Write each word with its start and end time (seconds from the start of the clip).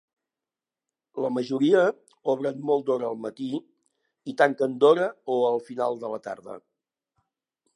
La 1.25 1.29
majoria 1.33 1.83
obren 2.33 2.63
molt 2.69 2.87
d'hora 2.87 3.07
al 3.11 3.19
matí 3.25 3.49
i 4.33 4.35
tanquen 4.43 4.75
d'hora 4.85 5.07
o 5.35 5.37
al 5.51 5.63
final 5.69 6.01
de 6.05 6.11
la 6.15 6.23
tarda. 6.31 6.57